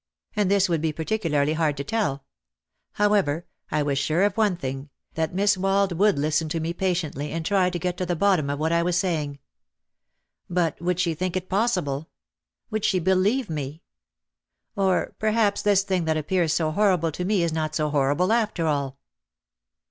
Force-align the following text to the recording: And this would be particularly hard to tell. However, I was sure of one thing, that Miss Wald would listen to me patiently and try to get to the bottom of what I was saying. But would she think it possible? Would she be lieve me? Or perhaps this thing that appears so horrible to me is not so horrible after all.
And 0.35 0.49
this 0.49 0.67
would 0.67 0.81
be 0.81 0.91
particularly 0.91 1.53
hard 1.53 1.77
to 1.77 1.83
tell. 1.83 2.25
However, 2.93 3.45
I 3.69 3.83
was 3.83 3.99
sure 3.99 4.23
of 4.23 4.35
one 4.35 4.57
thing, 4.57 4.89
that 5.13 5.31
Miss 5.35 5.57
Wald 5.57 5.91
would 5.91 6.17
listen 6.17 6.49
to 6.49 6.59
me 6.59 6.73
patiently 6.73 7.29
and 7.31 7.45
try 7.45 7.69
to 7.69 7.77
get 7.77 7.97
to 7.97 8.05
the 8.07 8.15
bottom 8.15 8.49
of 8.49 8.57
what 8.57 8.71
I 8.71 8.81
was 8.81 8.97
saying. 8.97 9.37
But 10.49 10.81
would 10.81 10.99
she 10.99 11.13
think 11.13 11.35
it 11.35 11.49
possible? 11.49 12.09
Would 12.71 12.83
she 12.83 12.97
be 12.97 13.13
lieve 13.13 13.47
me? 13.47 13.83
Or 14.75 15.13
perhaps 15.19 15.61
this 15.61 15.83
thing 15.83 16.05
that 16.05 16.17
appears 16.17 16.51
so 16.51 16.71
horrible 16.71 17.11
to 17.11 17.23
me 17.23 17.43
is 17.43 17.53
not 17.53 17.75
so 17.75 17.91
horrible 17.91 18.33
after 18.33 18.65
all. 18.65 18.97